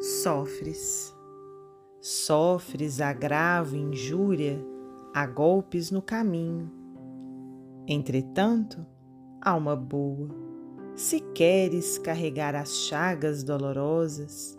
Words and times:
sofres. 0.00 1.14
Sofres 2.00 3.00
agravo 3.00 3.76
injúria 3.76 4.64
a 5.14 5.26
golpes 5.26 5.90
no 5.90 6.02
caminho. 6.02 6.70
Entretanto, 7.88 8.86
alma 9.40 9.74
boa, 9.74 10.28
se 10.94 11.20
queres 11.20 11.98
carregar 11.98 12.54
as 12.54 12.70
chagas 12.86 13.42
dolorosas, 13.42 14.56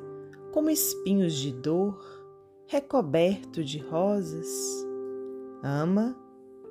como 0.52 0.70
espinhos 0.70 1.34
de 1.34 1.52
dor, 1.52 2.02
recoberto 2.68 3.64
de 3.64 3.80
rosas, 3.80 4.48
ama, 5.64 6.18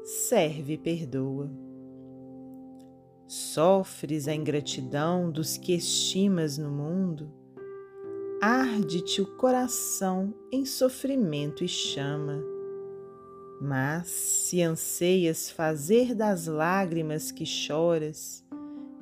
serve 0.02 0.74
e 0.74 0.78
perdoa. 0.78 1.50
Sofres 3.26 4.28
a 4.28 4.34
ingratidão 4.34 5.30
dos 5.30 5.56
que 5.56 5.74
estimas 5.74 6.58
no 6.58 6.70
mundo, 6.70 7.32
arde-te 8.46 9.20
o 9.20 9.26
coração 9.26 10.32
em 10.52 10.64
sofrimento 10.64 11.64
e 11.64 11.68
chama. 11.68 12.40
Mas 13.60 14.06
se 14.06 14.62
anseias 14.62 15.50
fazer 15.50 16.14
das 16.14 16.46
lágrimas 16.46 17.32
que 17.32 17.44
choras, 17.44 18.46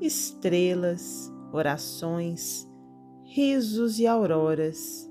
estrelas, 0.00 1.30
orações, 1.52 2.66
risos 3.24 3.98
e 3.98 4.06
auroras, 4.06 5.10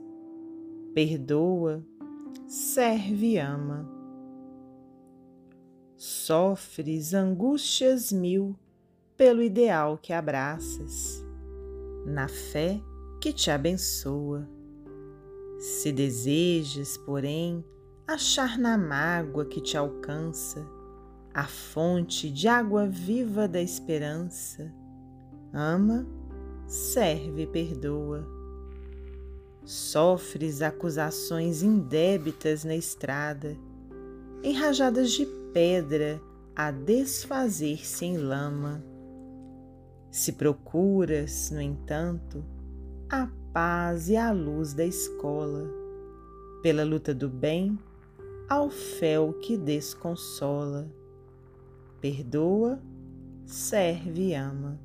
perdoa, 0.95 1.85
serve 2.47 3.33
e 3.33 3.37
ama. 3.37 3.87
Sofres 5.95 7.13
angústias 7.13 8.11
mil 8.11 8.57
pelo 9.15 9.43
ideal 9.43 9.95
que 9.95 10.11
abraças, 10.11 11.23
na 12.07 12.27
fé 12.27 12.81
que 13.23 13.31
te 13.31 13.49
abençoa. 13.49 14.45
Se 15.57 15.93
desejas, 15.93 16.97
porém, 16.97 17.63
achar 18.05 18.57
na 18.57 18.77
mágoa 18.77 19.45
que 19.45 19.61
te 19.61 19.77
alcança 19.77 20.69
a 21.33 21.45
fonte 21.45 22.29
de 22.29 22.49
água 22.49 22.85
viva 22.85 23.47
da 23.47 23.61
esperança, 23.61 24.75
ama, 25.53 26.05
serve 26.67 27.43
e 27.43 27.47
perdoa. 27.47 28.27
Sofres 29.63 30.61
acusações 30.61 31.63
indébitas 31.63 32.65
na 32.65 32.75
estrada, 32.75 33.55
enrajadas 34.43 35.13
de 35.13 35.25
pedra 35.53 36.21
a 36.53 36.71
desfazer-se 36.71 38.03
em 38.03 38.17
lama. 38.17 38.83
Se 40.11 40.33
procuras, 40.33 41.51
no 41.51 41.61
entanto, 41.61 42.43
a 43.13 43.29
paz 43.53 44.09
e 44.09 44.17
a 44.17 44.31
luz 44.31 44.73
da 44.73 44.83
escola, 44.83 45.69
pela 46.63 46.83
luta 46.83 47.13
do 47.13 47.29
bem, 47.29 47.77
ao 48.49 48.71
fel 48.71 49.33
que 49.33 49.55
desconsola. 49.55 50.87
Perdoa, 52.01 52.81
serve 53.45 54.29
e 54.29 54.33
ama. 54.33 54.79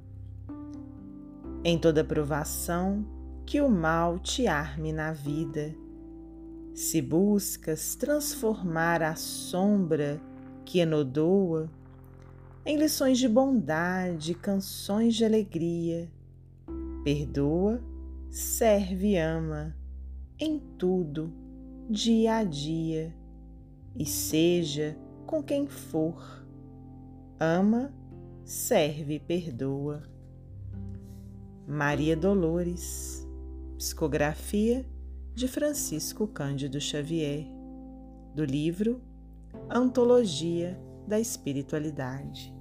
Em 1.64 1.78
toda 1.78 2.04
provação, 2.04 3.02
que 3.46 3.62
o 3.62 3.68
mal 3.70 4.18
te 4.18 4.46
arme 4.46 4.92
na 4.92 5.14
vida. 5.14 5.74
Se 6.74 7.00
buscas 7.00 7.96
transformar 7.96 9.02
a 9.02 9.16
sombra 9.16 10.20
que 10.66 10.80
enodoa 10.80 11.70
em 12.66 12.76
lições 12.76 13.16
de 13.16 13.26
bondade, 13.26 14.34
canções 14.34 15.14
de 15.14 15.24
alegria, 15.24 16.12
perdoa 17.02 17.80
serve 18.30 19.12
e 19.12 19.16
ama 19.16 19.76
em 20.38 20.60
tudo, 20.78 21.32
dia 21.90 22.36
a 22.36 22.44
dia, 22.44 23.14
e 23.96 24.06
seja 24.06 24.96
com 25.26 25.42
quem 25.42 25.66
for. 25.66 26.46
Ama, 27.40 27.92
serve 28.44 29.14
e 29.14 29.20
perdoa. 29.20 30.02
Maria 31.66 32.16
Dolores, 32.16 33.26
psicografia 33.76 34.86
de 35.34 35.48
Francisco 35.48 36.26
Cândido 36.28 36.80
Xavier, 36.80 37.46
do 38.34 38.44
livro 38.44 39.02
Antologia 39.68 40.80
da 41.06 41.18
Espiritualidade. 41.18 42.57